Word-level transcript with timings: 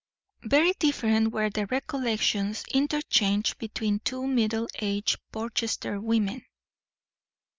Very 0.41 0.73
different 0.79 1.31
were 1.31 1.51
the 1.51 1.67
recollections 1.67 2.65
interchanged 2.73 3.59
between 3.59 3.99
two 3.99 4.25
middle 4.25 4.67
aged 4.79 5.19
Portchester 5.31 5.99
women. 6.01 6.43